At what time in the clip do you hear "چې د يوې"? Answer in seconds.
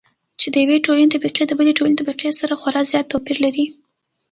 0.39-0.77